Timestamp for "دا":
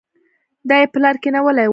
0.69-0.75